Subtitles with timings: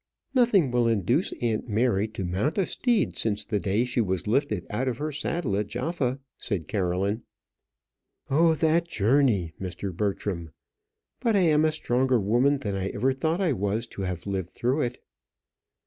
[0.33, 4.65] "Nothing will induce aunt Mary to mount a steed since the day she was lifted
[4.71, 7.21] out of her saddle at Jaffa," said Caroline.
[8.27, 9.95] "Oh, that journey, Mr.
[9.95, 10.49] Bertram!
[11.19, 14.49] but I am a stronger woman than I ever thought I was to have lived
[14.49, 14.97] through it."